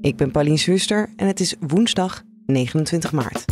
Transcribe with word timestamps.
Ik 0.00 0.16
ben 0.16 0.30
Pauline 0.30 0.56
Schuster 0.56 1.08
en 1.16 1.26
het 1.26 1.40
is 1.40 1.54
woensdag 1.60 2.22
29 2.46 3.12
maart. 3.12 3.44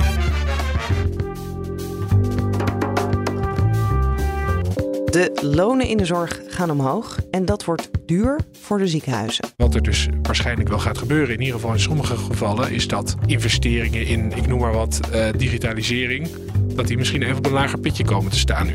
De 5.04 5.38
lonen 5.40 5.86
in 5.86 5.96
de 5.96 6.04
zorg 6.04 6.40
gaan 6.48 6.70
omhoog 6.70 7.18
en 7.30 7.44
dat 7.44 7.64
wordt 7.64 7.90
duur 8.06 8.40
voor 8.52 8.78
de 8.78 8.88
ziekenhuizen. 8.88 9.44
Wat 9.56 9.74
er 9.74 9.82
dus 9.82 10.08
waarschijnlijk 10.22 10.68
wel 10.68 10.78
gaat 10.78 10.98
gebeuren, 10.98 11.34
in 11.34 11.40
ieder 11.40 11.54
geval 11.54 11.72
in 11.72 11.80
sommige 11.80 12.16
gevallen, 12.16 12.70
is 12.70 12.88
dat 12.88 13.14
investeringen 13.26 14.06
in, 14.06 14.32
ik 14.32 14.46
noem 14.46 14.60
maar 14.60 14.72
wat, 14.72 15.00
uh, 15.14 15.28
digitalisering, 15.36 16.28
dat 16.74 16.86
die 16.86 16.96
misschien 16.96 17.22
even 17.22 17.36
op 17.36 17.46
een 17.46 17.52
lager 17.52 17.78
pitje 17.78 18.04
komen 18.04 18.30
te 18.30 18.38
staan 18.38 18.66
nu. 18.66 18.74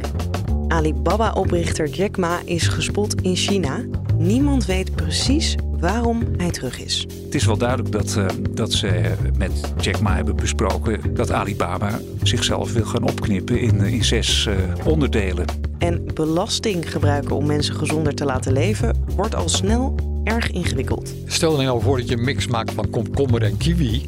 Alibaba-oprichter 0.68 1.88
Jack 1.88 2.18
Ma 2.18 2.40
is 2.46 2.68
gespot 2.68 3.22
in 3.22 3.36
China. 3.36 3.86
Niemand 4.18 4.66
weet 4.66 4.96
precies 4.96 5.56
waarom 5.82 6.24
hij 6.38 6.52
terug 6.52 6.80
is. 6.80 7.08
Het 7.26 7.36
is 7.36 7.46
wel 7.46 7.58
duidelijk 7.58 7.92
dat, 7.92 8.16
uh, 8.18 8.26
dat 8.52 8.72
ze 8.72 9.12
met 9.38 9.52
Jack 9.80 10.00
Ma 10.00 10.16
hebben 10.16 10.36
besproken 10.36 11.14
dat 11.14 11.32
Alibaba 11.32 12.00
zichzelf 12.24 12.74
wil 12.74 12.86
gaan 12.86 13.04
opknippen 13.04 13.60
in, 13.60 13.82
in 13.82 14.04
zes 14.04 14.46
uh, 14.46 14.56
onderdelen. 14.88 15.46
En 15.78 16.06
belasting 16.14 16.92
gebruiken 16.92 17.36
om 17.36 17.46
mensen 17.46 17.76
gezonder 17.76 18.16
te 18.16 18.26
laten 18.26 18.54
leven 18.54 18.96
wordt 19.16 19.36
al 19.36 19.50
snel 19.50 19.96
erg 20.24 20.52
ingewikkeld. 20.52 21.14
Stel 21.26 21.60
je 21.60 21.66
nou 21.66 21.82
voor 21.82 21.98
dat 21.98 22.10
je 22.10 22.18
een 22.18 22.24
mix 22.24 22.48
maakt 22.48 22.72
van 22.72 22.90
komkommer 22.90 23.44
en 23.44 23.58
kiwi. 23.58 24.06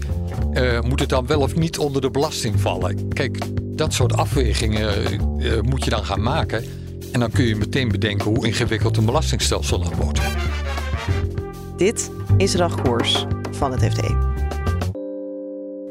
Uh, 0.54 0.82
moet 0.82 1.00
het 1.00 1.10
dan 1.10 1.28
wel 1.28 1.40
of 1.42 1.56
niet 1.56 1.78
onder 1.78 2.02
de 2.02 2.12
belasting 2.12 2.60
vallen? 2.60 3.08
Kijk, 3.08 3.38
dat 3.62 3.94
soort 3.94 4.14
afwegingen 4.14 4.94
uh, 5.40 5.62
moet 5.62 5.84
je 5.84 5.90
dan 5.90 6.06
gaan 6.06 6.22
maken. 6.22 6.64
En 7.12 7.20
dan 7.20 7.32
kun 7.32 7.46
je 7.46 7.56
meteen 7.56 7.90
bedenken 7.90 8.30
hoe 8.30 8.46
ingewikkeld 8.48 8.98
een 8.98 9.06
belastingstelsel 9.06 9.80
dan 9.80 9.94
wordt. 9.96 10.20
Dit 11.84 12.12
is 12.38 12.52
Dagkoers 12.52 13.26
van 13.52 13.72
het 13.72 13.94
FD. 13.94 14.10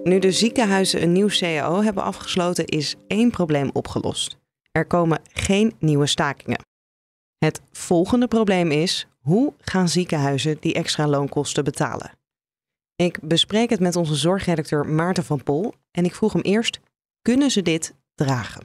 Nu 0.05 0.19
de 0.19 0.33
ziekenhuizen 0.33 1.03
een 1.03 1.13
nieuw 1.13 1.29
CAO 1.29 1.83
hebben 1.83 2.03
afgesloten, 2.03 2.67
is 2.67 2.97
één 3.07 3.31
probleem 3.31 3.71
opgelost. 3.73 4.37
Er 4.71 4.87
komen 4.87 5.21
geen 5.33 5.75
nieuwe 5.79 6.07
stakingen. 6.07 6.59
Het 7.39 7.61
volgende 7.73 8.29
probleem 8.29 8.71
is: 8.71 9.07
hoe 9.19 9.53
gaan 9.59 9.89
ziekenhuizen 9.89 10.57
die 10.61 10.75
extra 10.75 11.07
loonkosten 11.09 11.65
betalen? 11.65 12.11
Ik 12.97 13.19
bespreek 13.23 13.71
het 13.71 13.81
met 13.81 13.97
onze 13.97 14.15
zorgredacteur 14.15 14.87
Maarten 14.87 15.25
van 15.25 15.43
Pol 15.43 15.75
en 15.91 16.05
ik 16.05 16.15
vroeg 16.15 16.33
hem 16.33 16.43
eerst: 16.43 16.81
kunnen 17.23 17.51
ze 17.51 17.63
dit 17.63 17.95
dragen? 18.15 18.63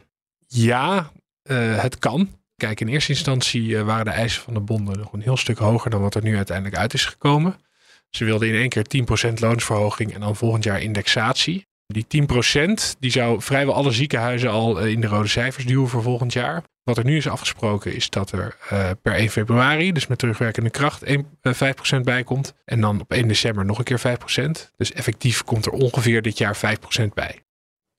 Ja, 0.47 1.11
uh, 1.49 1.81
het 1.81 1.99
kan. 1.99 2.36
Kijk, 2.61 2.81
in 2.81 2.87
eerste 2.87 3.11
instantie 3.11 3.63
uh, 3.63 3.81
waren 3.81 4.05
de 4.05 4.11
eisen 4.11 4.41
van 4.41 4.53
de 4.53 4.59
bonden 4.59 4.97
nog 4.97 5.13
een 5.13 5.21
heel 5.21 5.37
stuk 5.37 5.57
hoger 5.57 5.89
dan 5.89 6.01
wat 6.01 6.15
er 6.15 6.23
nu 6.23 6.35
uiteindelijk 6.35 6.77
uit 6.77 6.93
is 6.93 7.05
gekomen. 7.05 7.55
Ze 8.09 8.25
wilden 8.25 8.47
in 8.47 8.55
één 8.55 8.69
keer 8.69 8.85
10% 9.29 9.33
loonsverhoging 9.33 10.13
en 10.13 10.19
dan 10.19 10.35
volgend 10.35 10.63
jaar 10.63 10.81
indexatie. 10.81 11.65
Die 11.85 12.27
10% 12.27 12.97
die 12.99 13.11
zou 13.11 13.41
vrijwel 13.41 13.73
alle 13.73 13.91
ziekenhuizen 13.91 14.49
al 14.49 14.79
in 14.79 15.01
de 15.01 15.07
rode 15.07 15.27
cijfers 15.27 15.65
duwen 15.65 15.87
voor 15.87 16.01
volgend 16.01 16.33
jaar. 16.33 16.63
Wat 16.83 16.97
er 16.97 17.03
nu 17.05 17.17
is 17.17 17.27
afgesproken 17.27 17.95
is 17.95 18.09
dat 18.09 18.31
er 18.31 18.57
uh, 18.71 18.89
per 19.01 19.13
1 19.13 19.29
februari, 19.29 19.91
dus 19.91 20.07
met 20.07 20.17
terugwerkende 20.17 20.69
kracht, 20.69 21.03
1, 21.03 21.27
uh, 21.41 21.53
5% 21.97 22.01
bij 22.03 22.23
komt. 22.23 22.53
En 22.65 22.81
dan 22.81 23.01
op 23.01 23.11
1 23.11 23.27
december 23.27 23.65
nog 23.65 23.77
een 23.77 23.83
keer 23.83 23.99
5%. 23.99 24.75
Dus 24.77 24.91
effectief 24.91 25.43
komt 25.43 25.65
er 25.65 25.71
ongeveer 25.71 26.21
dit 26.21 26.37
jaar 26.37 26.57
5% 26.57 26.59
bij. 27.13 27.43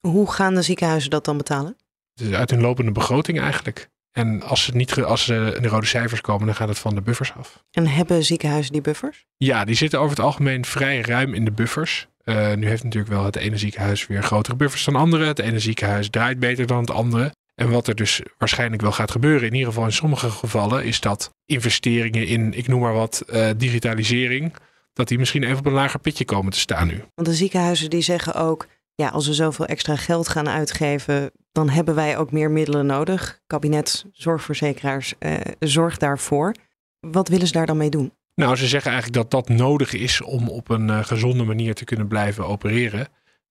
Hoe 0.01 0.33
gaan 0.33 0.55
de 0.55 0.63
ziekenhuizen 0.63 1.11
dat 1.11 1.25
dan 1.25 1.37
betalen? 1.37 1.77
Dus 2.15 2.33
uit 2.33 2.51
hun 2.51 2.61
lopende 2.61 2.93
begroting 2.93 3.41
eigenlijk. 3.41 3.89
En 4.13 4.43
als 4.43 4.65
ze, 4.65 4.77
niet, 4.77 5.03
als 5.03 5.25
ze 5.25 5.53
in 5.57 5.63
de 5.63 5.69
rode 5.69 5.87
cijfers 5.87 6.21
komen, 6.21 6.47
dan 6.47 6.55
gaat 6.55 6.69
het 6.69 6.79
van 6.79 6.95
de 6.95 7.03
buffers 7.03 7.33
af. 7.35 7.65
En 7.71 7.87
hebben 7.87 8.25
ziekenhuizen 8.25 8.73
die 8.73 8.81
buffers? 8.81 9.27
Ja, 9.37 9.65
die 9.65 9.75
zitten 9.75 9.99
over 9.99 10.17
het 10.17 10.25
algemeen 10.25 10.65
vrij 10.65 11.01
ruim 11.01 11.35
in 11.35 11.45
de 11.45 11.53
buffers. 11.53 12.07
Uh, 12.25 12.55
nu 12.55 12.67
heeft 12.67 12.85
natuurlijk 12.85 13.13
wel 13.13 13.25
het 13.25 13.37
ene 13.37 13.59
ziekenhuis 13.59 14.07
weer 14.07 14.23
grotere 14.23 14.57
buffers 14.57 14.85
dan 14.85 14.97
andere. 14.97 15.27
Het 15.27 15.39
ene 15.39 15.59
ziekenhuis 15.59 16.11
draait 16.11 16.39
beter 16.39 16.67
dan 16.67 16.81
het 16.81 16.91
andere. 16.91 17.33
En 17.55 17.71
wat 17.71 17.87
er 17.87 17.95
dus 17.95 18.21
waarschijnlijk 18.39 18.83
wel 18.83 18.93
gaat 18.93 19.11
gebeuren, 19.11 19.47
in 19.47 19.53
ieder 19.55 19.69
geval 19.69 19.85
in 19.85 19.93
sommige 19.93 20.31
gevallen, 20.31 20.85
is 20.85 21.01
dat 21.01 21.31
investeringen 21.47 22.27
in, 22.27 22.53
ik 22.55 22.69
noem 22.69 22.81
maar 22.81 22.93
wat, 22.93 23.25
uh, 23.33 23.51
digitalisering, 23.57 24.55
dat 24.93 25.09
die 25.09 25.19
misschien 25.19 25.43
even 25.43 25.59
op 25.59 25.67
een 25.67 25.73
lager 25.73 26.01
pitje 26.01 26.25
komen 26.25 26.53
te 26.53 26.59
staan 26.59 26.87
nu. 26.87 27.03
Want 27.15 27.29
de 27.29 27.35
ziekenhuizen 27.35 27.91
die 27.91 28.01
zeggen 28.01 28.35
ook, 28.35 28.67
ja, 29.03 29.09
als 29.09 29.27
we 29.27 29.35
zoveel 29.35 29.67
extra 29.67 29.97
geld 29.97 30.29
gaan 30.29 30.49
uitgeven, 30.49 31.31
dan 31.53 31.69
hebben 31.69 31.95
wij 31.95 32.19
ook 32.19 32.33
meer 32.33 32.51
middelen 32.51 32.87
nodig. 32.87 33.41
Kabinet, 33.47 34.05
zorgverzekeraars, 34.13 35.15
uh, 35.19 35.37
zorg 35.59 35.97
daarvoor. 35.97 36.55
Wat 37.01 37.29
willen 37.29 37.47
ze 37.47 37.53
daar 37.53 37.67
dan 37.67 37.77
mee 37.77 37.91
doen? 37.91 38.13
Nou, 38.35 38.57
ze 38.57 38.67
zeggen 38.67 38.91
eigenlijk 38.91 39.23
dat 39.23 39.47
dat 39.47 39.57
nodig 39.57 39.93
is 39.93 40.23
om 40.23 40.49
op 40.49 40.69
een 40.69 40.89
uh, 40.89 41.05
gezonde 41.05 41.45
manier 41.45 41.75
te 41.75 41.85
kunnen 41.85 42.09
blijven 42.09 42.47
opereren. 42.47 43.09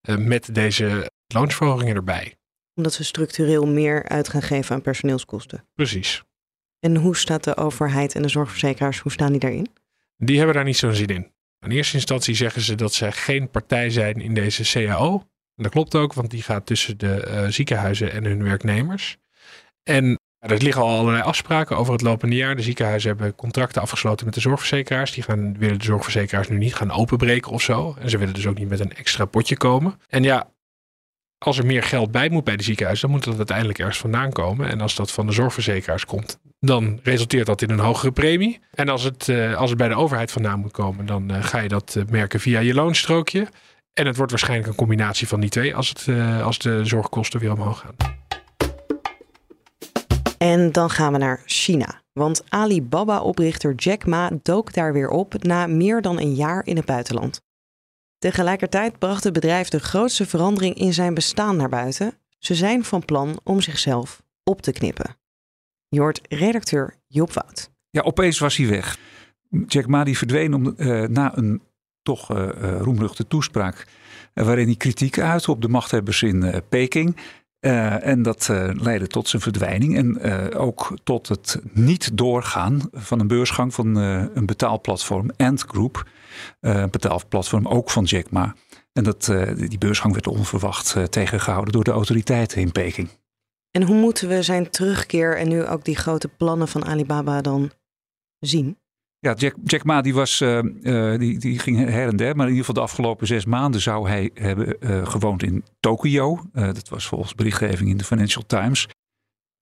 Uh, 0.09 0.18
met 0.18 0.56
deze 0.56 1.12
loonsverhogingen 1.34 1.96
erbij. 1.96 2.36
Omdat 2.75 2.94
ze 2.94 3.03
structureel 3.03 3.68
meer 3.68 4.03
uit 4.07 4.30
gaan 4.30 4.41
geven 4.41 4.75
aan 4.75 4.81
personeelskosten. 4.81 5.66
Precies. 5.75 6.24
En 6.80 6.96
hoe 6.96 7.18
staat 7.18 7.44
de 7.44 7.57
overheid 7.57 8.16
en 8.16 8.22
de 8.22 8.30
zorgverzekeraars, 8.30 9.00
hoe 9.00 9.12
staan 9.12 9.31
die 9.31 9.40
daarin? 9.40 9.68
Die 10.18 10.38
hebben 10.38 10.56
daar 10.56 10.63
niet 10.63 10.78
zo'n 10.78 10.94
zin 10.94 11.07
in. 11.07 11.31
In 11.59 11.72
eerste 11.72 11.96
instantie 11.96 12.36
zeggen 12.36 12.62
ze 12.62 12.75
dat 12.75 12.94
ze 12.94 13.12
geen 13.12 13.50
partij 13.50 13.90
zijn 13.90 14.22
in 14.22 14.34
deze 14.34 14.63
CAO. 14.63 15.24
En 15.57 15.63
dat 15.63 15.72
klopt 15.72 15.95
ook, 15.95 16.13
want 16.13 16.31
die 16.31 16.41
gaat 16.41 16.66
tussen 16.66 16.97
de 16.97 17.28
uh, 17.28 17.47
ziekenhuizen 17.47 18.12
en 18.12 18.23
hun 18.23 18.44
werknemers. 18.44 19.18
En 19.84 20.19
er 20.40 20.62
liggen 20.62 20.81
al 20.81 20.97
allerlei 20.97 21.23
afspraken 21.23 21.78
over 21.78 21.94
het 21.94 22.01
lopende 22.01 22.35
jaar. 22.35 22.56
De 22.56 22.62
ziekenhuizen 22.62 23.09
hebben 23.09 23.35
contracten 23.35 23.81
afgesloten 23.81 24.25
met 24.25 24.34
de 24.34 24.40
zorgverzekeraars. 24.40 25.12
Die 25.12 25.23
gaan, 25.23 25.57
willen 25.57 25.79
de 25.79 25.85
zorgverzekeraars 25.85 26.47
nu 26.47 26.57
niet 26.57 26.75
gaan 26.75 26.91
openbreken 26.91 27.51
of 27.51 27.62
zo. 27.62 27.95
En 28.00 28.09
ze 28.09 28.18
willen 28.18 28.34
dus 28.34 28.47
ook 28.47 28.57
niet 28.57 28.69
met 28.69 28.79
een 28.79 28.94
extra 28.94 29.25
potje 29.25 29.57
komen. 29.57 30.00
En 30.07 30.23
ja, 30.23 30.51
als 31.38 31.57
er 31.57 31.66
meer 31.66 31.84
geld 31.84 32.12
bij 32.12 32.29
moet 32.29 32.44
bij 32.44 32.57
de 32.57 32.63
ziekenhuizen, 32.63 33.07
dan 33.07 33.16
moet 33.18 33.25
dat 33.25 33.38
uiteindelijk 33.38 33.79
ergens 33.79 33.97
vandaan 33.97 34.31
komen. 34.31 34.69
En 34.69 34.81
als 34.81 34.95
dat 34.95 35.12
van 35.12 35.25
de 35.25 35.34
zorgverzekeraars 35.34 36.06
komt, 36.06 36.39
dan 36.59 37.00
resulteert 37.03 37.45
dat 37.45 37.62
in 37.62 37.69
een 37.69 37.79
hogere 37.79 38.12
premie. 38.12 38.59
En 38.74 38.89
als 38.89 39.03
het, 39.03 39.28
uh, 39.28 39.56
als 39.56 39.69
het 39.69 39.79
bij 39.79 39.88
de 39.88 39.95
overheid 39.95 40.31
vandaan 40.31 40.59
moet 40.59 40.72
komen, 40.72 41.06
dan 41.06 41.31
uh, 41.31 41.44
ga 41.44 41.59
je 41.59 41.68
dat 41.68 41.97
merken 42.09 42.39
via 42.39 42.59
je 42.59 42.74
loonstrookje. 42.74 43.47
En 43.97 44.06
het 44.06 44.16
wordt 44.16 44.31
waarschijnlijk 44.31 44.69
een 44.69 44.75
combinatie 44.75 45.28
van 45.28 45.40
die 45.40 45.50
twee 45.50 45.75
als, 45.75 45.90
het, 45.90 46.08
als 46.41 46.59
de 46.59 46.85
zorgkosten 46.85 47.40
weer 47.40 47.52
omhoog 47.52 47.80
gaan. 47.80 47.96
En 50.38 50.72
dan 50.72 50.90
gaan 50.90 51.12
we 51.12 51.18
naar 51.18 51.41
China. 51.46 52.02
Want 52.13 52.44
Alibaba-oprichter 52.50 53.75
Jack 53.75 54.06
Ma 54.06 54.31
dook 54.44 54.74
daar 54.74 54.94
weer 54.94 55.09
op 55.09 55.44
na 55.44 55.68
meer 55.68 56.02
dan 56.02 56.19
een 56.19 56.34
jaar 56.34 56.66
in 56.66 56.75
het 56.75 56.86
buitenland. 56.86 57.41
Tegelijkertijd 58.18 59.00
bracht 59.00 59.24
het 59.24 59.34
bedrijf 59.34 59.69
de 59.69 59.80
grootste 59.80 60.25
verandering 60.25 60.75
in 60.75 60.94
zijn 60.94 61.13
bestaan 61.13 61.56
naar 61.56 61.69
buiten. 61.69 62.13
Ze 62.38 62.56
zijn 62.56 62.84
van 62.84 63.06
plan 63.06 63.40
om 63.44 63.62
zichzelf 63.62 64.24
op 64.44 64.62
te 64.62 64.72
knippen. 64.72 65.16
Je 65.88 66.00
hoort 66.00 66.22
redacteur 66.30 66.96
Job 67.07 67.34
Wout. 67.34 67.72
Ja, 67.90 68.02
opeens 68.02 68.40
was 68.40 68.57
hij 68.57 68.68
weg. 68.68 68.97
Jack 69.68 69.88
Ma 69.88 70.03
die 70.03 70.18
verdween 70.18 70.53
om, 70.53 70.74
uh, 70.78 71.07
na 71.07 71.38
een 71.38 71.62
toch 72.07 72.31
uh, 72.31 72.38
uh, 72.62 72.81
roemruchte 72.81 73.28
toespraak... 73.28 73.88
waarin 74.34 74.65
hij 74.65 74.75
kritiek 74.75 75.19
uitte 75.19 75.51
op 75.51 75.62
de 75.62 75.68
machthebbers 75.68 76.21
in 76.21 76.62
Peking... 76.69 77.18
En 77.59 78.21
dat 78.21 78.48
leidde 78.74 79.07
tot 79.07 79.27
zijn 79.27 79.42
verdwijning 79.42 79.95
en 79.95 80.21
ook 80.54 80.98
tot 81.04 81.27
het 81.27 81.62
niet 81.74 82.18
doorgaan 82.18 82.81
van 82.92 83.19
een 83.19 83.27
beursgang 83.27 83.74
van 83.74 83.95
een 83.95 84.45
betaalplatform 84.45 85.31
Ant 85.38 85.62
Group. 85.62 86.09
een 86.59 86.89
betaalplatform 86.89 87.68
ook 87.68 87.89
van 87.89 88.04
Jack 88.04 88.30
Ma. 88.30 88.56
En 88.94 89.03
dat, 89.03 89.33
die 89.56 89.77
beursgang 89.77 90.13
werd 90.13 90.27
onverwacht 90.27 91.12
tegengehouden 91.12 91.74
door 91.74 91.83
de 91.83 91.92
autoriteiten 91.92 92.62
in 92.62 92.71
Peking. 92.71 93.10
En 93.71 93.83
hoe 93.83 93.95
moeten 93.95 94.27
we 94.27 94.44
zijn 94.44 94.69
terugkeer 94.69 95.38
en 95.38 95.48
nu 95.48 95.65
ook 95.65 95.86
die 95.86 95.95
grote 95.95 96.27
plannen 96.27 96.68
van 96.68 96.86
Alibaba 96.86 97.42
dan 97.42 97.71
zien? 98.39 98.77
Ja, 99.19 99.34
Jack, 99.64 99.84
Ma 99.84 100.02
die 100.02 100.14
was, 100.14 100.42
uh, 100.42 100.60
uh, 100.64 101.19
die, 101.19 101.40
die 101.40 101.60
ging 101.60 101.78
her 101.78 102.08
en 102.08 102.16
der, 102.16 102.36
maar 102.36 102.46
in 102.46 102.52
ieder 102.52 102.66
geval 102.66 102.84
de 102.84 102.90
afgelopen 102.90 103.28
zes 103.28 103.46
maanden 103.46 103.81
zou 103.81 104.08
hij 104.08 104.31
hebben 104.34 104.75
uh, 104.80 105.06
gewoond 105.06 105.44
in 105.44 105.64
Tokio. 105.80 106.42
dat 106.52 106.90
was 106.90 107.08
volgens 107.08 107.36
berichtgeving 107.36 107.90
in 107.90 107.98
de 107.98 108.04
Financial 108.04 108.44
Times. 108.46 108.88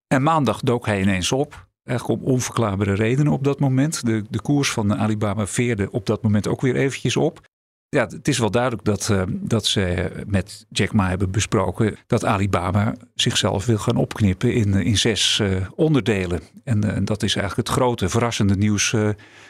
En 0.07 0.23
maandag 0.23 0.59
dook 0.59 0.85
hij 0.85 1.01
ineens 1.01 1.31
op, 1.31 1.67
eigenlijk 1.83 2.21
om 2.21 2.27
onverklaarbare 2.27 2.93
redenen 2.93 3.31
op 3.31 3.43
dat 3.43 3.59
moment. 3.59 4.05
De, 4.05 4.23
de 4.29 4.41
koers 4.41 4.71
van 4.71 4.97
Alibaba 4.97 5.47
veerde 5.47 5.91
op 5.91 6.05
dat 6.05 6.23
moment 6.23 6.47
ook 6.47 6.61
weer 6.61 6.75
eventjes 6.75 7.17
op. 7.17 7.41
Ja, 7.95 8.05
het 8.05 8.27
is 8.27 8.37
wel 8.37 8.51
duidelijk 8.51 8.83
dat, 8.83 9.09
uh, 9.11 9.21
dat 9.27 9.65
ze 9.65 10.11
met 10.27 10.65
Jack 10.69 10.93
Ma 10.93 11.09
hebben 11.09 11.31
besproken 11.31 11.97
dat 12.07 12.25
Alibaba 12.25 12.93
zichzelf 13.13 13.65
wil 13.65 13.77
gaan 13.77 13.95
opknippen 13.95 14.53
in, 14.53 14.73
in 14.73 14.97
zes 14.97 15.39
uh, 15.41 15.67
onderdelen. 15.75 16.41
En 16.63 16.85
uh, 16.85 16.97
dat 17.03 17.23
is 17.23 17.35
eigenlijk 17.35 17.67
het 17.67 17.77
grote, 17.77 18.09
verrassende 18.09 18.55
nieuws 18.55 18.95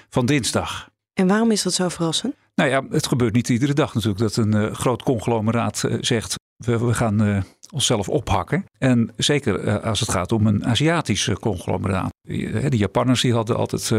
van 0.09 0.25
dinsdag. 0.25 0.89
En 1.13 1.27
waarom 1.27 1.51
is 1.51 1.63
dat 1.63 1.74
zo 1.74 1.89
verrassend? 1.89 2.33
Nou 2.56 2.69
ja, 2.69 2.83
het 2.89 3.07
gebeurt 3.07 3.33
niet 3.33 3.50
iedere 3.50 3.74
dag 3.74 3.94
natuurlijk 3.94 4.21
dat 4.21 4.36
een 4.36 4.75
groot 4.75 5.03
conglomeraat 5.03 5.83
zegt: 6.00 6.36
we, 6.56 6.86
we 6.86 6.94
gaan 6.94 7.44
onszelf 7.74 8.09
ophakken. 8.09 8.65
En 8.77 9.13
zeker 9.18 9.81
als 9.81 10.00
het 10.00 10.09
gaat 10.09 10.31
om 10.31 10.48
een 10.48 10.65
Aziatisch 10.65 11.30
conglomeraat. 11.39 12.13
De 12.21 12.77
Japanners 12.77 13.21
die 13.21 13.33
hadden 13.33 13.56
altijd 13.56 13.91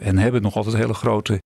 en 0.00 0.18
hebben 0.18 0.42
nog 0.42 0.56
altijd 0.56 0.76
hele 0.76 0.94
grote 0.94 1.40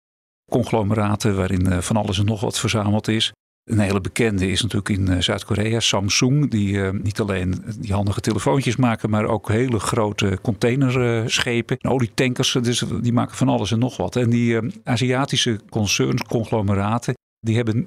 conglomeraten 0.50 1.36
waarin 1.36 1.72
eh, 1.72 1.78
van 1.78 1.96
alles 1.96 2.18
en 2.18 2.24
nog 2.24 2.40
wat 2.40 2.58
verzameld 2.58 3.08
is. 3.08 3.32
Een 3.64 3.78
hele 3.78 4.00
bekende 4.00 4.50
is 4.50 4.62
natuurlijk 4.62 4.88
in 4.88 5.08
eh, 5.08 5.20
Zuid-Korea 5.20 5.80
Samsung, 5.80 6.50
die 6.50 6.72
uh, 6.72 6.90
niet 6.90 7.20
alleen 7.20 7.64
die 7.78 7.92
handige 7.92 8.20
telefoontjes 8.20 8.76
maken, 8.76 9.10
maar 9.10 9.24
ook 9.24 9.48
hele 9.48 9.78
grote 9.78 10.38
containerschepen, 10.42 11.78
olietankers, 11.84 12.52
dus 12.52 12.84
die 13.00 13.12
maken 13.12 13.36
van 13.36 13.48
alles 13.48 13.70
en 13.70 13.78
nog 13.78 13.96
wat. 13.96 14.16
En 14.16 14.30
die 14.30 14.58
Aziatische 14.84 15.60
concerns, 15.70 16.22
conglomeraten, 16.22 17.14
die 17.40 17.56
hebben 17.56 17.86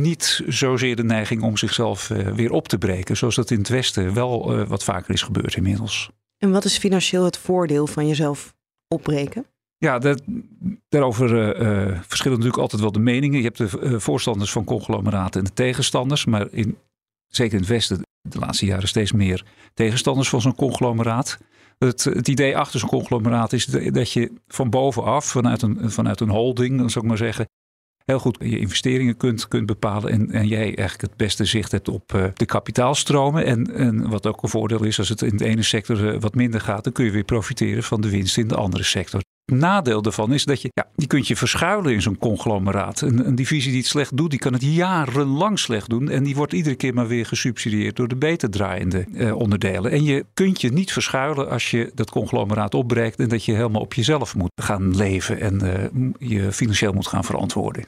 niet 0.00 0.42
zozeer 0.48 0.96
de 0.96 1.04
neiging 1.04 1.42
om 1.42 1.56
zichzelf 1.56 2.08
weer 2.34 2.52
op 2.52 2.68
te 2.68 2.78
breken, 2.78 3.16
zoals 3.16 3.34
dat 3.34 3.50
in 3.50 3.58
het 3.58 3.68
Westen 3.68 4.14
wel 4.14 4.64
wat 4.66 4.84
vaker 4.84 5.14
is 5.14 5.22
gebeurd 5.22 5.56
inmiddels. 5.56 6.10
En 6.38 6.50
wat 6.50 6.64
is 6.64 6.78
financieel 6.78 7.24
het 7.24 7.38
voordeel 7.38 7.86
van 7.86 8.06
jezelf 8.06 8.54
opbreken? 8.88 9.46
Ja, 9.78 9.98
dat, 9.98 10.22
daarover 10.88 11.60
uh, 11.60 12.00
verschillen 12.02 12.38
natuurlijk 12.38 12.62
altijd 12.62 12.82
wel 12.82 12.92
de 12.92 12.98
meningen. 12.98 13.38
Je 13.38 13.44
hebt 13.44 13.58
de 13.58 13.80
uh, 13.82 13.98
voorstanders 13.98 14.52
van 14.52 14.64
conglomeraten 14.64 15.40
en 15.40 15.46
de 15.46 15.52
tegenstanders. 15.52 16.24
Maar 16.24 16.52
in, 16.52 16.78
zeker 17.28 17.52
in 17.52 17.60
het 17.60 17.68
Westen 17.68 18.00
de 18.28 18.38
laatste 18.38 18.66
jaren 18.66 18.88
steeds 18.88 19.12
meer 19.12 19.44
tegenstanders 19.74 20.28
van 20.28 20.40
zo'n 20.40 20.54
conglomeraat. 20.54 21.38
Het, 21.78 22.04
het, 22.04 22.28
idee 22.28 22.56
achter 22.56 22.80
zo'n 22.80 22.88
conglomeraat 22.88 23.52
is 23.52 23.66
dat 23.66 24.12
je 24.12 24.32
van 24.48 24.70
bovenaf, 24.70 25.24
vanuit 25.24 25.62
een, 25.62 25.90
vanuit 25.90 26.20
een 26.20 26.28
holding, 26.28 26.90
zou 26.90 27.04
ik 27.04 27.10
maar 27.10 27.16
zeggen, 27.16 27.48
heel 28.04 28.18
goed 28.18 28.36
je 28.40 28.58
investeringen 28.58 29.16
kunt, 29.16 29.48
kunt 29.48 29.66
bepalen. 29.66 30.10
En, 30.10 30.30
en 30.30 30.46
jij 30.46 30.64
eigenlijk 30.64 31.00
het 31.00 31.16
beste 31.16 31.44
zicht 31.44 31.72
hebt 31.72 31.88
op 31.88 32.32
de 32.34 32.46
kapitaalstromen. 32.46 33.44
En, 33.44 33.74
en 33.74 34.08
wat 34.08 34.26
ook 34.26 34.42
een 34.42 34.48
voordeel 34.48 34.84
is, 34.84 34.98
als 34.98 35.08
het 35.08 35.22
in 35.22 35.36
de 35.36 35.44
ene 35.44 35.62
sector 35.62 36.20
wat 36.20 36.34
minder 36.34 36.60
gaat, 36.60 36.84
dan 36.84 36.92
kun 36.92 37.04
je 37.04 37.10
weer 37.10 37.24
profiteren 37.24 37.82
van 37.82 38.00
de 38.00 38.10
winst 38.10 38.38
in 38.38 38.48
de 38.48 38.56
andere 38.56 38.84
sector 38.84 39.20
nadeel 39.46 40.02
daarvan 40.02 40.32
is 40.32 40.44
dat 40.44 40.62
je, 40.62 40.70
ja, 40.72 40.86
die 40.94 41.06
kunt 41.06 41.26
je 41.28 41.36
verschuilen 41.36 41.92
in 41.92 42.02
zo'n 42.02 42.18
conglomeraat. 42.18 43.00
Een, 43.00 43.26
een, 43.26 43.34
divisie 43.34 43.70
die 43.70 43.80
het 43.80 43.88
slecht 43.88 44.16
doet, 44.16 44.30
die 44.30 44.38
kan 44.38 44.52
het 44.52 44.62
jarenlang 44.62 45.58
slecht 45.58 45.88
doen. 45.88 46.08
En 46.08 46.24
die 46.24 46.34
wordt 46.34 46.52
iedere 46.52 46.74
keer 46.74 46.94
maar 46.94 47.06
weer 47.06 47.26
gesubsidieerd 47.26 47.96
door 47.96 48.08
de 48.08 48.16
beter 48.16 48.50
draaiende 48.50 49.06
eh, 49.14 49.36
onderdelen. 49.36 49.90
En 49.90 50.04
je 50.04 50.24
kunt 50.34 50.60
je 50.60 50.72
niet 50.72 50.92
verschuilen 50.92 51.50
als 51.50 51.70
je 51.70 51.90
dat 51.94 52.10
conglomeraat 52.10 52.74
opbreekt 52.74 53.18
en 53.18 53.28
dat 53.28 53.44
je 53.44 53.52
helemaal 53.52 53.82
op 53.82 53.94
jezelf 53.94 54.34
moet 54.34 54.52
gaan 54.62 54.96
leven 54.96 55.40
en 55.40 55.64
uh, 55.64 56.30
je 56.30 56.52
financieel 56.52 56.92
moet 56.92 57.06
gaan 57.06 57.24
verantwoorden. 57.24 57.84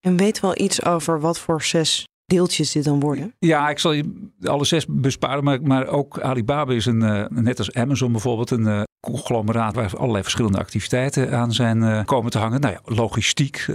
En 0.00 0.16
weet 0.16 0.40
wel 0.40 0.58
iets 0.58 0.84
over 0.84 1.20
wat 1.20 1.38
voor 1.38 1.62
zes 1.62 2.06
deeltjes 2.32 2.72
dit 2.72 2.84
dan 2.84 3.00
worden? 3.00 3.34
Ja, 3.38 3.68
ik 3.68 3.78
zal 3.78 3.92
je 3.92 4.30
alle 4.42 4.64
zes 4.64 4.86
besparen, 4.88 5.44
maar, 5.44 5.62
maar 5.62 5.86
ook 5.86 6.20
Alibaba 6.20 6.72
is 6.72 6.86
een, 6.86 7.02
uh, 7.02 7.24
net 7.28 7.58
als 7.58 7.74
Amazon 7.74 8.12
bijvoorbeeld, 8.12 8.50
een 8.50 8.66
uh, 8.66 8.82
conglomeraat 9.00 9.74
waar 9.74 9.96
allerlei 9.96 10.22
verschillende 10.22 10.58
activiteiten 10.58 11.32
aan 11.38 11.52
zijn 11.52 11.78
uh, 11.82 12.04
komen 12.04 12.30
te 12.30 12.38
hangen. 12.38 12.60
Nou 12.60 12.74
ja, 12.74 12.94
logistiek, 12.94 13.66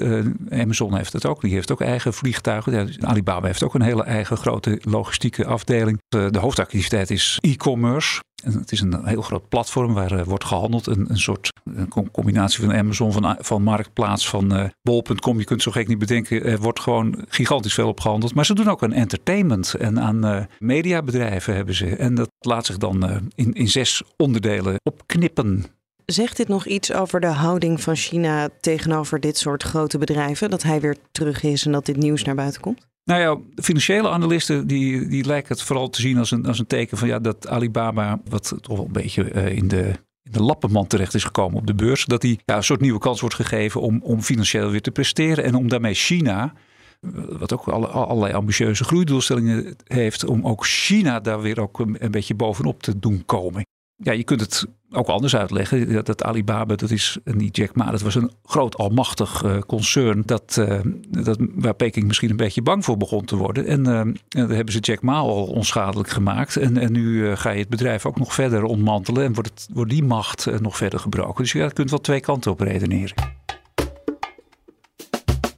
Amazon 0.49 0.95
heeft 0.95 1.13
het 1.13 1.25
ook, 1.25 1.41
die 1.41 1.53
heeft 1.53 1.71
ook 1.71 1.81
eigen 1.81 2.13
vliegtuigen. 2.13 2.71
Ja, 2.71 3.07
Alibaba 3.07 3.47
heeft 3.47 3.63
ook 3.63 3.73
een 3.73 3.81
hele 3.81 4.03
eigen 4.03 4.37
grote 4.37 4.81
logistieke 4.81 5.45
afdeling. 5.45 6.01
de 6.07 6.39
hoofdactiviteit 6.39 7.09
is 7.09 7.37
e-commerce. 7.41 8.19
Het 8.43 8.71
is 8.71 8.81
een 8.81 9.05
heel 9.05 9.21
groot 9.21 9.49
platform 9.49 9.93
waar 9.93 10.13
uh, 10.13 10.23
wordt 10.23 10.43
gehandeld. 10.43 10.87
Een, 10.87 11.09
een 11.09 11.19
soort 11.19 11.51
een 11.63 12.11
combinatie 12.11 12.63
van 12.63 12.73
Amazon, 12.73 13.11
van, 13.11 13.37
van 13.39 13.63
Marktplaats, 13.63 14.29
van 14.29 14.57
uh, 14.57 14.69
Bol.com. 14.81 15.39
Je 15.39 15.45
kunt 15.45 15.61
zo 15.61 15.71
gek 15.71 15.87
niet 15.87 15.99
bedenken. 15.99 16.43
Er 16.43 16.59
wordt 16.59 16.79
gewoon 16.79 17.25
gigantisch 17.27 17.73
veel 17.73 17.87
op 17.87 17.99
gehandeld. 17.99 18.33
Maar 18.33 18.45
ze 18.45 18.53
doen 18.53 18.69
ook 18.69 18.83
aan 18.83 18.93
entertainment 18.93 19.73
en 19.73 19.99
aan 19.99 20.47
mediabedrijven 20.59 21.55
hebben 21.55 21.75
ze. 21.75 21.95
En 21.95 22.15
dat 22.15 22.29
laat 22.39 22.65
zich 22.65 22.77
dan 22.77 23.29
in, 23.35 23.53
in 23.53 23.67
zes 23.67 24.03
onderdelen 24.17 24.75
opknippen. 24.83 25.65
Zegt 26.05 26.37
dit 26.37 26.47
nog 26.47 26.65
iets 26.65 26.93
over 26.93 27.19
de 27.19 27.27
houding 27.27 27.81
van 27.81 27.95
China 27.95 28.49
tegenover 28.61 29.19
dit 29.19 29.37
soort 29.37 29.63
grote 29.63 29.97
bedrijven? 29.97 30.49
Dat 30.49 30.63
hij 30.63 30.81
weer 30.81 30.97
terug 31.11 31.43
is 31.43 31.65
en 31.65 31.71
dat 31.71 31.85
dit 31.85 31.97
nieuws 31.97 32.23
naar 32.23 32.35
buiten 32.35 32.61
komt? 32.61 32.87
Nou 33.07 33.21
ja, 33.21 33.61
financiële 33.63 34.09
analisten 34.09 34.67
die, 34.67 35.07
die 35.07 35.25
lijken 35.25 35.53
het 35.53 35.61
vooral 35.61 35.89
te 35.89 36.01
zien 36.01 36.17
als 36.17 36.31
een, 36.31 36.45
als 36.45 36.59
een 36.59 36.67
teken 36.67 36.97
van 36.97 37.07
ja, 37.07 37.19
dat 37.19 37.47
Alibaba, 37.47 38.21
wat 38.29 38.53
toch 38.61 38.77
wel 38.77 38.85
een 38.85 38.91
beetje 38.91 39.33
uh, 39.33 39.55
in 39.55 39.67
de 39.67 39.93
in 40.23 40.31
de 40.31 40.43
lappenmand 40.43 40.89
terecht 40.89 41.13
is 41.13 41.23
gekomen 41.23 41.57
op 41.57 41.67
de 41.67 41.75
beurs. 41.75 42.05
Dat 42.05 42.21
die 42.21 42.39
ja, 42.45 42.55
een 42.55 42.63
soort 42.63 42.81
nieuwe 42.81 42.99
kans 42.99 43.19
wordt 43.19 43.35
gegeven 43.35 43.81
om, 43.81 44.01
om 44.01 44.21
financieel 44.21 44.69
weer 44.69 44.81
te 44.81 44.91
presteren. 44.91 45.43
En 45.43 45.55
om 45.55 45.67
daarmee 45.67 45.93
China, 45.93 46.53
eh, 47.01 47.11
wat 47.39 47.53
ook 47.53 47.67
alle, 47.67 47.87
allerlei 47.87 48.33
ambitieuze 48.33 48.83
groeidoelstellingen 48.83 49.75
heeft, 49.83 50.25
om 50.25 50.47
ook 50.47 50.65
China 50.65 51.19
daar 51.19 51.41
weer 51.41 51.59
ook 51.59 51.79
een 51.79 52.11
beetje 52.11 52.35
bovenop 52.35 52.83
te 52.83 52.99
doen 52.99 53.25
komen. 53.25 53.65
Ja, 53.97 54.11
je 54.11 54.23
kunt 54.23 54.41
het 54.41 54.65
ook 54.91 55.07
anders 55.07 55.35
uitleggen. 55.35 55.93
Dat, 55.93 56.05
dat, 56.05 56.23
Alibaba, 56.23 56.75
dat 56.75 56.91
is 56.91 57.17
niet 57.23 57.55
Jack 57.55 57.75
Ma, 57.75 57.91
dat 57.91 58.01
was 58.01 58.15
een 58.15 58.31
groot 58.43 58.77
almachtig 58.77 59.43
uh, 59.43 59.57
concern. 59.59 60.23
Dat, 60.25 60.57
uh, 60.59 60.79
dat, 61.09 61.37
waar 61.55 61.73
Peking 61.73 62.07
misschien 62.07 62.29
een 62.29 62.35
beetje 62.35 62.61
bang 62.61 62.85
voor 62.85 62.97
begon 62.97 63.25
te 63.25 63.35
worden. 63.35 63.65
En 63.65 63.79
uh, 63.79 64.13
daar 64.27 64.55
hebben 64.55 64.73
ze 64.73 64.79
Jack 64.79 65.01
Ma 65.01 65.17
al 65.17 65.45
onschadelijk 65.45 66.09
gemaakt. 66.09 66.57
En, 66.57 66.77
en 66.77 66.91
nu 66.91 67.35
ga 67.35 67.49
je 67.49 67.59
het 67.59 67.69
bedrijf 67.69 68.05
ook 68.05 68.19
nog 68.19 68.33
verder 68.33 68.63
ontmantelen. 68.63 69.23
En 69.23 69.33
wordt, 69.33 69.49
het, 69.49 69.69
wordt 69.73 69.91
die 69.91 70.03
macht 70.03 70.61
nog 70.61 70.77
verder 70.77 70.99
gebroken. 70.99 71.43
Dus 71.43 71.51
je 71.51 71.73
kunt 71.73 71.89
wel 71.89 72.01
twee 72.01 72.19
kanten 72.19 72.51
op 72.51 72.59
redeneren. 72.59 73.35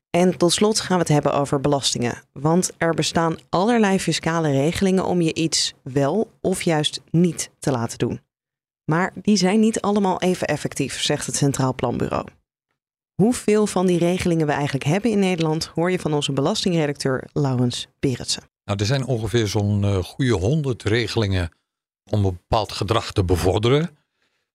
En 0.09 0.37
tot 0.37 0.51
slot 0.51 0.79
gaan 0.79 0.97
we 0.97 1.03
het 1.03 1.11
hebben 1.11 1.33
over 1.33 1.61
belastingen. 1.61 2.23
Want 2.33 2.71
er 2.77 2.93
bestaan 2.93 3.37
allerlei 3.49 3.99
fiscale 3.99 4.51
regelingen 4.51 5.05
om 5.05 5.21
je 5.21 5.33
iets 5.33 5.73
wel 5.83 6.31
of 6.41 6.61
juist 6.61 7.01
niet 7.11 7.51
te 7.59 7.71
laten 7.71 7.97
doen. 7.97 8.19
Maar 8.89 9.13
die 9.21 9.35
zijn 9.37 9.59
niet 9.59 9.81
allemaal 9.81 10.21
even 10.21 10.47
effectief, 10.47 11.01
zegt 11.01 11.25
het 11.25 11.35
Centraal 11.35 11.73
Planbureau. 11.73 12.27
Hoeveel 13.13 13.67
van 13.67 13.85
die 13.85 13.97
regelingen 13.97 14.45
we 14.45 14.51
eigenlijk 14.51 14.83
hebben 14.83 15.11
in 15.11 15.19
Nederland, 15.19 15.65
hoor 15.65 15.91
je 15.91 15.99
van 15.99 16.13
onze 16.13 16.31
belastingredacteur 16.31 17.29
Laurens 17.33 17.87
Beretsen. 17.99 18.43
Nou, 18.63 18.79
er 18.79 18.85
zijn 18.85 19.05
ongeveer 19.05 19.47
zo'n 19.47 19.83
uh, 19.83 19.97
goede 20.03 20.33
honderd 20.33 20.83
regelingen 20.83 21.51
om 22.11 22.25
een 22.25 22.33
bepaald 22.33 22.71
gedrag 22.71 23.11
te 23.11 23.23
bevorderen. 23.23 23.97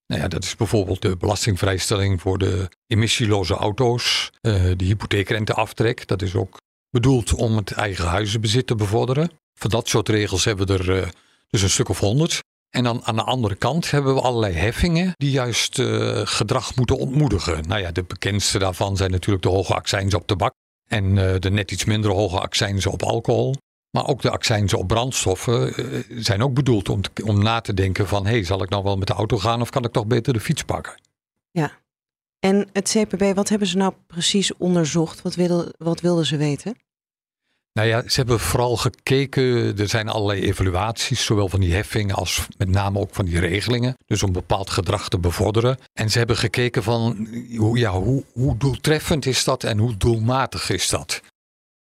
Nou 0.07 0.21
ja, 0.21 0.29
dat 0.29 0.45
is 0.45 0.57
bijvoorbeeld 0.57 1.03
de 1.03 1.17
belastingvrijstelling 1.17 2.21
voor 2.21 2.39
de 2.39 2.69
emissieloze 2.87 3.55
auto's, 3.55 4.31
uh, 4.43 4.73
de 4.77 4.85
hypotheekrenteaftrek. 4.85 6.07
Dat 6.07 6.23
is 6.23 6.35
ook 6.35 6.61
bedoeld 6.91 7.35
om 7.35 7.57
het 7.57 7.73
eigen 7.73 8.07
huizenbezit 8.07 8.67
te 8.67 8.75
bevorderen. 8.75 9.31
Voor 9.55 9.71
dat 9.71 9.89
soort 9.89 10.09
regels 10.09 10.45
hebben 10.45 10.67
we 10.67 10.73
er 10.73 10.97
uh, 10.97 11.09
dus 11.49 11.63
een 11.63 11.71
stuk 11.71 11.89
of 11.89 11.99
honderd. 11.99 12.43
En 12.75 12.85
dan 12.85 13.05
aan 13.05 13.17
de 13.17 13.23
andere 13.23 13.55
kant 13.55 13.91
hebben 13.91 14.15
we 14.15 14.21
allerlei 14.21 14.55
heffingen 14.55 15.13
die 15.17 15.31
juist 15.31 15.79
uh, 15.79 16.21
gedrag 16.25 16.77
moeten 16.77 16.99
ontmoedigen. 16.99 17.69
Nou 17.69 17.81
ja, 17.81 17.93
de 17.93 18.03
bekendste 18.03 18.59
daarvan 18.59 18.97
zijn 18.97 19.11
natuurlijk 19.11 19.45
de 19.45 19.51
hoge 19.51 19.75
accijns 19.75 20.15
op 20.15 20.27
tabak 20.27 20.55
en 20.87 21.17
uh, 21.17 21.35
de 21.39 21.51
net 21.51 21.71
iets 21.71 21.85
minder 21.85 22.11
hoge 22.11 22.41
accijns 22.41 22.87
op 22.87 23.03
alcohol. 23.03 23.55
Maar 23.91 24.07
ook 24.07 24.23
de 24.23 24.31
accijns 24.31 24.75
op 24.75 24.89
brandstoffen 24.89 25.81
uh, 25.81 26.05
zijn 26.11 26.43
ook 26.43 26.55
bedoeld 26.55 26.89
om, 26.89 27.01
om 27.25 27.43
na 27.43 27.61
te 27.61 27.75
denken 27.75 28.09
van... 28.09 28.27
hé, 28.27 28.33
hey, 28.33 28.45
zal 28.45 28.63
ik 28.63 28.69
nou 28.69 28.83
wel 28.83 28.97
met 28.97 29.07
de 29.07 29.15
auto 29.15 29.39
gaan 29.39 29.61
of 29.61 29.71
kan 29.71 29.85
ik 29.85 29.93
toch 29.93 30.07
beter 30.07 30.33
de 30.33 30.41
fiets 30.41 30.63
pakken? 30.63 31.01
Ja, 31.51 31.71
en 32.39 32.69
het 32.73 32.89
CPB, 32.89 33.35
wat 33.35 33.49
hebben 33.49 33.69
ze 33.69 33.77
nou 33.77 33.95
precies 34.07 34.57
onderzocht? 34.57 35.23
Wat, 35.23 35.35
wilden, 35.35 35.75
wat 35.79 36.01
wilden 36.01 36.27
ze 36.27 36.37
weten? 36.37 36.77
Nou 37.75 37.89
ja, 37.89 38.03
ze 38.09 38.15
hebben 38.17 38.41
vooral 38.41 38.77
gekeken, 38.77 39.79
er 39.79 39.89
zijn 39.89 40.09
allerlei 40.09 40.43
evaluaties, 40.43 41.25
zowel 41.25 41.49
van 41.49 41.61
die 41.61 41.75
heffingen 41.75 42.15
als 42.15 42.47
met 42.57 42.69
name 42.69 42.99
ook 42.99 43.15
van 43.15 43.25
die 43.25 43.41
regelingen. 43.41 43.97
Dus 44.07 44.23
om 44.23 44.33
bepaald 44.33 44.71
gedrag 44.71 45.09
te 45.09 45.19
bevorderen. 45.19 45.79
En 45.93 46.11
ze 46.11 46.19
hebben 46.19 46.37
gekeken 46.37 46.83
van, 46.83 47.29
ja, 47.75 47.93
hoe, 47.93 48.25
hoe 48.33 48.57
doeltreffend 48.57 49.27
is 49.27 49.45
dat 49.45 49.65
en 49.65 49.79
hoe 49.79 49.97
doelmatig 49.97 50.71
is 50.71 50.89
dat? 50.89 51.21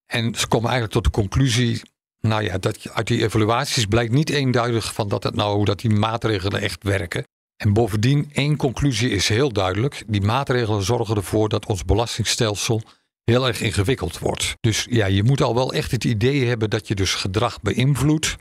En 0.06 0.36
ze 0.36 0.48
komen 0.48 0.70
eigenlijk 0.70 0.94
tot 0.94 1.04
de 1.04 1.22
conclusie, 1.22 1.82
nou 2.20 2.44
ja, 2.44 2.58
dat 2.58 2.90
uit 2.90 3.08
die 3.08 3.24
evaluaties 3.24 3.86
blijkt 3.86 4.14
niet 4.14 4.30
eenduidig 4.30 4.94
van 4.94 5.08
dat, 5.08 5.24
het 5.24 5.36
nou, 5.36 5.66
dat 5.66 5.80
die 5.80 5.92
maatregelen 5.92 6.62
echt 6.62 6.84
werken. 6.84 7.24
En 7.56 7.74
bovendien, 7.74 8.30
één 8.34 8.56
conclusie 8.58 9.10
is 9.10 9.28
heel 9.28 9.52
duidelijk. 9.52 10.04
Die 10.08 10.22
maatregelen 10.22 10.84
zorgen 10.84 11.16
ervoor 11.16 11.50
dat 11.50 11.66
ons 11.66 11.86
belastingstelsel 11.86 12.82
heel 13.24 13.48
erg 13.48 13.62
ingewikkeld 13.62 14.20
wordt. 14.20 14.56
Dus 14.60 14.88
ja, 14.90 15.06
je 15.06 15.24
moet 15.24 15.42
al 15.42 15.56
wel 15.56 15.74
echt 15.74 15.92
het 15.92 16.04
idee 16.04 16.46
hebben 16.48 16.70
dat 16.70 16.88
je 16.88 16.96
dus 16.96 17.14
gedrag 17.14 17.62
beïnvloedt. 17.62 18.36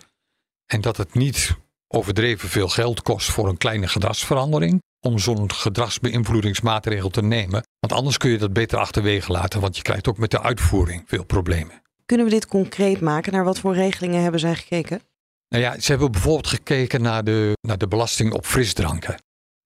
En 0.67 0.81
dat 0.81 0.97
het 0.97 1.15
niet 1.15 1.57
overdreven 1.89 2.49
veel 2.49 2.69
geld 2.69 3.03
kost 3.03 3.31
voor 3.31 3.49
een 3.49 3.57
kleine 3.57 3.89
gedragsverandering. 3.89 4.83
Om 5.01 5.19
zo'n 5.19 5.53
gedragsbeïnvloedingsmaatregel 5.53 7.11
te 7.11 7.23
nemen. 7.23 7.67
Want 7.79 7.93
anders 7.93 8.17
kun 8.17 8.31
je 8.31 8.39
dat 8.39 8.53
beter 8.53 8.79
achterwege 8.79 9.33
laten, 9.33 9.61
want 9.61 9.77
je 9.77 9.83
krijgt 9.83 10.09
ook 10.09 10.19
met 10.19 10.31
de 10.31 10.43
uitvoering 10.43 11.03
veel 11.07 11.25
problemen. 11.25 11.83
Kunnen 12.07 12.27
we 12.27 12.33
dit 12.33 12.47
concreet 12.47 13.01
maken? 13.01 13.33
Naar 13.33 13.45
wat 13.45 13.59
voor 13.59 13.75
regelingen 13.75 14.23
hebben 14.23 14.41
zij 14.41 14.55
gekeken? 14.55 15.01
Nou 15.49 15.63
ja, 15.63 15.81
ze 15.81 15.91
hebben 15.91 16.13
bijvoorbeeld 16.13 16.47
gekeken 16.47 17.03
naar 17.03 17.25
de, 17.25 17.53
naar 17.61 17.79
de 17.79 17.89
belasting 17.89 18.33
op 18.33 18.47
frisdranken. 18.47 19.23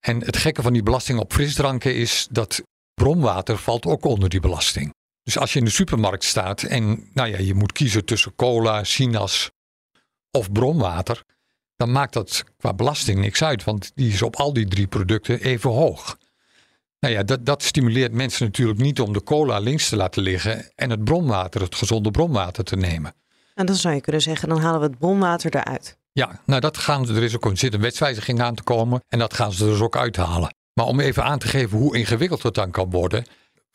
En 0.07 0.25
het 0.25 0.37
gekke 0.37 0.63
van 0.63 0.73
die 0.73 0.83
belasting 0.83 1.19
op 1.19 1.33
frisdranken 1.33 1.95
is 1.95 2.29
dat 2.31 2.63
bronwater 2.95 3.59
valt 3.59 3.87
ook 3.87 4.05
onder 4.05 4.29
die 4.29 4.41
belasting. 4.41 4.95
Dus 5.27 5.39
als 5.39 5.53
je 5.53 5.59
in 5.59 5.65
de 5.65 5.71
supermarkt 5.71 6.25
staat 6.25 6.63
en 6.63 7.11
nou 7.15 7.29
ja, 7.29 7.39
je 7.39 7.55
moet 7.55 7.73
kiezen 7.73 8.05
tussen 8.05 8.35
cola, 8.35 8.85
sinaas 8.85 9.51
of 10.31 10.53
bronwater, 10.53 11.25
dan 11.77 11.93
maakt 11.93 12.13
dat 12.13 12.45
qua 12.57 12.75
belasting 12.75 13.19
niks 13.19 13.43
uit, 13.43 13.65
want 13.65 13.93
die 13.95 14.13
is 14.13 14.23
op 14.23 14.37
al 14.37 14.53
die 14.53 14.69
drie 14.69 14.87
producten 14.87 15.41
even 15.41 15.71
hoog. 15.71 16.19
Nou 17.01 17.15
ja, 17.15 17.23
dat, 17.23 17.47
dat 17.47 17.63
stimuleert 17.63 18.13
mensen 18.13 18.45
natuurlijk 18.45 18.79
niet 18.79 19.01
om 19.01 19.13
de 19.13 19.23
cola 19.23 19.59
links 19.59 19.89
te 19.89 19.97
laten 19.97 20.23
liggen 20.23 20.73
en 20.75 20.91
het 20.91 21.05
bronwater, 21.05 21.61
het 21.61 21.75
gezonde 21.75 22.11
bronwater 22.11 22.65
te 22.65 22.77
nemen. 22.77 23.15
En 23.55 23.67
dan 23.67 23.75
zou 23.75 23.95
je 23.95 24.01
kunnen 24.01 24.23
zeggen, 24.23 24.49
dan 24.49 24.61
halen 24.61 24.81
we 24.81 24.87
het 24.87 24.99
bronwater 24.99 25.57
eruit. 25.57 25.99
Ja, 26.13 26.41
nou 26.45 26.61
dat 26.61 26.77
gaan 26.77 27.07
ze, 27.07 27.15
er 27.15 27.23
is 27.23 27.35
ook 27.35 27.45
een, 27.45 27.59
zit 27.59 27.75
een 27.75 27.81
wetswijziging 27.81 28.41
aan 28.41 28.55
te 28.55 28.63
komen 28.63 29.05
en 29.09 29.19
dat 29.19 29.35
gaan 29.35 29.53
ze 29.53 29.65
er 29.65 29.71
dus 29.71 29.81
ook 29.81 29.97
uithalen. 29.97 30.55
Maar 30.73 30.87
om 30.87 31.01
even 31.01 31.25
aan 31.25 31.39
te 31.39 31.49
geven 31.49 31.79
hoe 31.79 31.97
ingewikkeld 31.97 32.43
het 32.43 32.55
dan 32.55 32.71
kan 32.71 32.91
worden, 32.91 33.27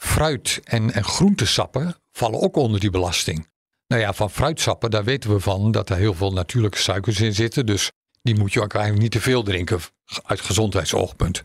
fruit 0.01 0.59
en, 0.63 0.93
en 0.93 1.03
groentesappen 1.03 1.95
vallen 2.11 2.41
ook 2.41 2.55
onder 2.55 2.79
die 2.79 2.89
belasting. 2.89 3.47
Nou 3.87 4.01
ja, 4.01 4.13
van 4.13 4.31
fruitsappen, 4.31 4.91
daar 4.91 5.03
weten 5.03 5.33
we 5.33 5.39
van 5.39 5.71
dat 5.71 5.89
er 5.89 5.97
heel 5.97 6.13
veel 6.13 6.33
natuurlijke 6.33 6.77
suikers 6.77 7.19
in 7.19 7.33
zitten. 7.33 7.65
Dus 7.65 7.91
die 8.21 8.35
moet 8.35 8.53
je 8.53 8.61
ook 8.61 8.73
eigenlijk 8.73 9.03
niet 9.03 9.11
te 9.11 9.21
veel 9.21 9.43
drinken 9.43 9.79
uit 10.25 10.41
gezondheidsoogpunt. 10.41 11.43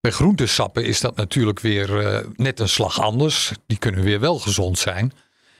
Bij 0.00 0.10
groentesappen 0.10 0.84
is 0.84 1.00
dat 1.00 1.16
natuurlijk 1.16 1.60
weer 1.60 2.02
uh, 2.02 2.28
net 2.36 2.60
een 2.60 2.68
slag 2.68 3.00
anders. 3.00 3.52
Die 3.66 3.78
kunnen 3.78 4.04
weer 4.04 4.20
wel 4.20 4.38
gezond 4.38 4.78
zijn. 4.78 5.12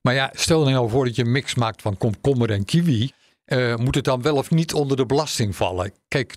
Maar 0.03 0.15
ja, 0.15 0.31
stel 0.35 0.65
nou 0.65 0.91
voor 0.91 1.05
dat 1.05 1.17
je 1.17 1.23
een 1.23 1.33
mix 1.33 1.55
maakt 1.55 1.83
van 1.83 1.97
komkommer 1.97 2.51
en 2.51 2.65
kiwi. 2.65 3.11
Uh, 3.47 3.77
moet 3.77 3.95
het 3.95 4.05
dan 4.05 4.23
wel 4.23 4.37
of 4.37 4.51
niet 4.51 4.75
onder 4.75 4.97
de 4.97 5.07
belasting 5.07 5.57
vallen? 5.57 5.93
Kijk, 6.09 6.37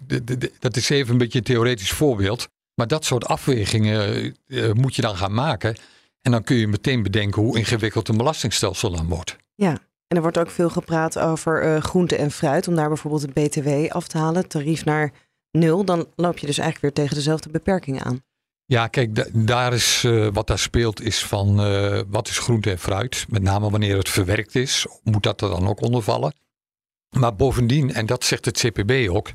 dat 0.60 0.76
is 0.76 0.90
even 0.90 1.12
een 1.12 1.18
beetje 1.18 1.38
een 1.38 1.44
theoretisch 1.44 1.92
voorbeeld. 1.92 2.48
Maar 2.78 2.88
dat 2.88 3.06
soort 3.06 3.26
afwegingen 3.26 4.36
uh, 4.48 4.72
moet 4.72 4.96
je 4.96 5.02
dan 5.02 5.16
gaan 5.18 5.34
maken. 5.34 5.76
En 6.22 6.32
dan 6.32 6.44
kun 6.44 6.56
je 6.56 6.68
meteen 6.68 7.04
bedenken 7.04 7.42
hoe 7.42 7.58
ingewikkeld 7.58 8.08
een 8.08 8.18
belastingstelsel 8.18 8.92
dan 8.92 9.08
wordt. 9.08 9.36
Ja, 9.56 9.72
en 10.08 10.16
er 10.16 10.22
wordt 10.22 10.38
ook 10.38 10.50
veel 10.50 10.70
gepraat 10.70 11.20
over 11.20 11.66
uh, 11.66 11.82
groente 11.82 12.16
en 12.16 12.32
fruit. 12.32 12.68
Om 12.68 12.76
daar 12.76 12.88
bijvoorbeeld 12.88 13.34
de 13.34 13.42
BTW 13.42 13.92
af 13.96 14.08
te 14.08 14.18
halen, 14.18 14.48
tarief 14.48 14.86
naar 14.86 15.12
nul. 15.52 15.86
Dan 15.86 16.08
loop 16.16 16.38
je 16.38 16.46
dus 16.46 16.58
eigenlijk 16.58 16.82
weer 16.82 17.04
tegen 17.04 17.16
dezelfde 17.16 17.50
beperkingen 17.50 18.04
aan. 18.04 18.24
Ja, 18.66 18.88
kijk, 18.88 19.46
daar 19.48 19.74
is, 19.74 20.04
uh, 20.04 20.28
wat 20.34 20.48
daar 20.48 20.60
speelt 20.60 21.02
is 21.02 21.26
van 21.26 21.68
uh, 21.68 22.02
wat 22.08 22.28
is 22.28 22.40
groente 22.40 22.72
en 22.72 22.80
fruit. 22.80 23.26
Met 23.30 23.42
name 23.42 23.70
wanneer 23.70 23.98
het 23.98 24.10
verwerkt 24.10 24.56
is, 24.56 24.86
moet 25.04 25.24
dat 25.24 25.42
er 25.42 25.50
dan 25.50 25.68
ook 25.68 25.82
onder 25.82 26.02
vallen. 26.02 26.34
Maar 27.10 27.36
bovendien, 27.36 27.94
en 27.94 28.06
dat 28.06 28.24
zegt 28.24 28.46
het 28.46 28.58
CPB 28.58 29.10
ook, 29.10 29.32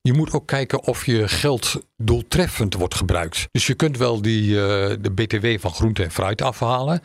je 0.00 0.12
moet 0.12 0.32
ook 0.32 0.46
kijken 0.46 0.84
of 0.84 1.06
je 1.06 1.28
geld 1.28 1.80
doeltreffend 1.96 2.74
wordt 2.74 2.94
gebruikt. 2.94 3.48
Dus 3.50 3.66
je 3.66 3.74
kunt 3.74 3.96
wel 3.96 4.22
die, 4.22 4.50
uh, 4.50 4.56
de 5.00 5.10
BTW 5.14 5.46
van 5.58 5.74
groente 5.74 6.02
en 6.02 6.10
fruit 6.10 6.42
afhalen. 6.42 7.02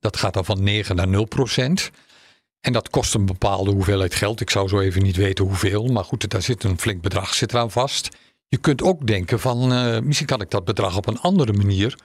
Dat 0.00 0.16
gaat 0.16 0.34
dan 0.34 0.44
van 0.44 0.62
9 0.62 0.96
naar 0.96 1.08
0 1.08 1.24
procent. 1.24 1.90
En 2.60 2.72
dat 2.72 2.90
kost 2.90 3.14
een 3.14 3.26
bepaalde 3.26 3.70
hoeveelheid 3.70 4.14
geld. 4.14 4.40
Ik 4.40 4.50
zou 4.50 4.68
zo 4.68 4.80
even 4.80 5.02
niet 5.02 5.16
weten 5.16 5.44
hoeveel. 5.44 5.86
Maar 5.86 6.04
goed, 6.04 6.30
daar 6.30 6.42
zit 6.42 6.64
een 6.64 6.80
flink 6.80 7.02
bedrag 7.02 7.34
zit 7.34 7.52
eraan 7.52 7.70
vast. 7.70 8.08
Je 8.48 8.56
kunt 8.56 8.82
ook 8.82 9.06
denken 9.06 9.40
van 9.40 9.72
uh, 9.72 9.98
misschien 10.00 10.26
kan 10.26 10.40
ik 10.40 10.50
dat 10.50 10.64
bedrag 10.64 10.96
op 10.96 11.06
een 11.06 11.20
andere 11.20 11.52
manier 11.52 11.98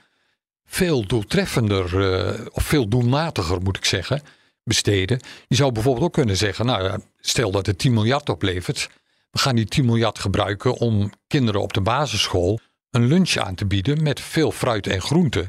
veel 0.64 1.06
doeltreffender 1.06 1.94
uh, 1.94 2.46
of 2.52 2.62
veel 2.62 2.88
doelmatiger 2.88 3.62
moet 3.62 3.76
ik 3.76 3.84
zeggen 3.84 4.22
besteden. 4.64 5.20
Je 5.48 5.54
zou 5.54 5.72
bijvoorbeeld 5.72 6.04
ook 6.04 6.12
kunnen 6.12 6.36
zeggen, 6.36 6.66
nou 6.66 7.00
stel 7.20 7.50
dat 7.50 7.66
het 7.66 7.78
10 7.78 7.92
miljard 7.92 8.28
oplevert. 8.28 8.90
We 9.34 9.40
gaan 9.40 9.56
die 9.56 9.64
10 9.64 9.84
miljard 9.84 10.18
gebruiken 10.18 10.76
om 10.76 11.12
kinderen 11.26 11.60
op 11.60 11.72
de 11.72 11.80
basisschool 11.80 12.58
een 12.90 13.06
lunch 13.06 13.36
aan 13.36 13.54
te 13.54 13.66
bieden 13.66 14.02
met 14.02 14.20
veel 14.20 14.50
fruit 14.50 14.86
en 14.86 15.00
groenten. 15.00 15.48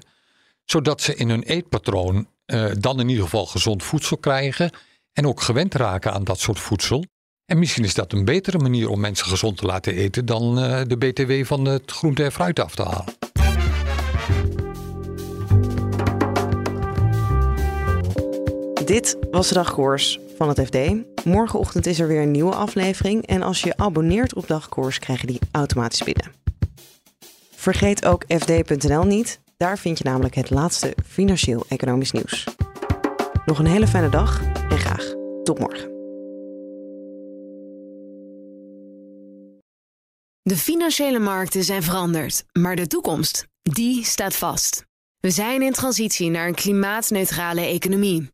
Zodat 0.64 1.02
ze 1.02 1.16
in 1.16 1.30
hun 1.30 1.44
eetpatroon 1.44 2.28
uh, 2.46 2.72
dan 2.80 3.00
in 3.00 3.10
ieder 3.10 3.24
geval 3.24 3.46
gezond 3.46 3.84
voedsel 3.84 4.18
krijgen 4.18 4.72
en 5.14 5.28
ook 5.28 5.42
gewend 5.42 5.74
raken 5.74 6.14
aan 6.14 6.24
dat 6.24 6.40
soort 6.40 6.60
voedsel. 6.60 7.06
En 7.46 7.60
misschien 7.60 7.84
is 7.84 7.94
dat 7.94 8.14
een 8.14 8.26
betere 8.26 8.58
manier 8.58 8.90
om 8.90 9.00
mensen 9.00 9.28
gezond 9.28 9.58
te 9.58 9.66
laten 9.66 9.94
eten 9.94 10.26
dan 10.26 10.60
uh, 10.60 10.82
de 10.88 10.98
BTW 10.98 11.46
van 11.46 11.66
het 11.66 11.92
groente 11.92 12.24
en 12.24 12.32
fruit 12.32 12.60
af 12.60 12.76
te 12.76 12.84
halen. 12.84 13.14
Dit 18.86 19.18
was 19.32 19.48
de 19.48 19.54
dagkoers 19.54 20.20
van 20.38 20.50
het 20.50 20.62
FD. 20.66 20.78
Morgenochtend 21.26 21.86
is 21.86 22.00
er 22.00 22.08
weer 22.08 22.22
een 22.22 22.32
nieuwe 22.32 22.56
aflevering. 22.56 23.26
En 23.26 23.42
als 23.42 23.62
je 23.62 23.78
abonneert 23.78 24.34
op 24.34 24.48
dagkoers, 24.48 25.00
krijg 25.00 25.22
je 25.22 25.28
die 25.28 25.40
automatisch 25.52 26.04
binnen. 26.04 26.32
Vergeet 27.56 28.06
ook 28.06 28.24
fd.nl 28.28 29.04
niet. 29.04 29.40
Daar 29.58 29.78
vind 29.78 29.98
je 29.98 30.04
namelijk 30.04 30.36
het 30.36 30.50
laatste 30.50 30.94
financieel-economisch 31.06 32.12
nieuws. 32.12 32.48
Nog 33.46 33.60
een 33.60 33.66
hele 33.66 33.88
fijne 33.88 34.10
dag 34.10 34.42
en 34.70 34.78
graag 34.78 35.14
tot 35.44 35.60
morgen. 35.60 35.94
De 40.42 40.58
financiële 40.58 41.20
markten 41.20 41.64
zijn 41.64 41.84
veranderd, 41.84 42.46
maar 42.52 42.76
de 42.76 42.88
toekomst, 42.88 43.48
die 43.62 44.04
staat 44.04 44.36
vast. 44.36 44.86
We 45.20 45.30
zijn 45.30 45.62
in 45.62 45.72
transitie 45.72 46.30
naar 46.30 46.48
een 46.48 46.56
klimaatneutrale 46.56 47.62
economie. 47.62 48.34